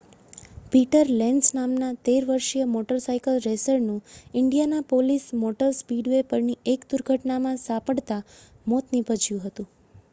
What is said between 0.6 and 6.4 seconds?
Peter Lenz નામનાં 13 વર્ષીય motorcycle રેસરનું ઇન્ડિયાનાપોલિસ મોટર સ્પીડવે